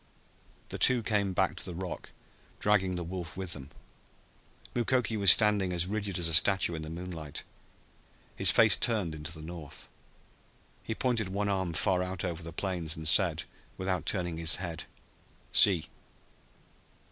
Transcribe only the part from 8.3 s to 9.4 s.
his face turned into